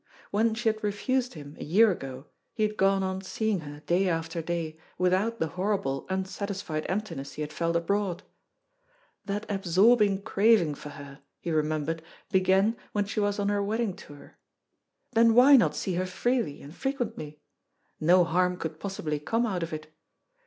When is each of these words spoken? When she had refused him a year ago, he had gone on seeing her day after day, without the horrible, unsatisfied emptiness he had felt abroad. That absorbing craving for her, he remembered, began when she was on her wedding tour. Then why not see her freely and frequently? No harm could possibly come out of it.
When 0.31 0.55
she 0.55 0.67
had 0.67 0.83
refused 0.83 1.35
him 1.35 1.55
a 1.59 1.63
year 1.63 1.91
ago, 1.91 2.25
he 2.55 2.63
had 2.63 2.75
gone 2.75 3.03
on 3.03 3.21
seeing 3.21 3.59
her 3.59 3.81
day 3.81 4.09
after 4.09 4.41
day, 4.41 4.79
without 4.97 5.37
the 5.37 5.49
horrible, 5.49 6.07
unsatisfied 6.09 6.87
emptiness 6.89 7.33
he 7.33 7.43
had 7.43 7.53
felt 7.53 7.75
abroad. 7.75 8.23
That 9.25 9.45
absorbing 9.47 10.23
craving 10.23 10.73
for 10.73 10.89
her, 10.97 11.21
he 11.39 11.51
remembered, 11.51 12.01
began 12.31 12.77
when 12.93 13.05
she 13.05 13.19
was 13.19 13.37
on 13.37 13.49
her 13.49 13.61
wedding 13.61 13.95
tour. 13.95 14.37
Then 15.13 15.35
why 15.35 15.55
not 15.55 15.75
see 15.75 15.93
her 15.93 16.07
freely 16.07 16.63
and 16.63 16.73
frequently? 16.75 17.39
No 17.99 18.23
harm 18.23 18.57
could 18.57 18.79
possibly 18.79 19.19
come 19.19 19.45
out 19.45 19.61
of 19.61 19.71
it. 19.71 19.93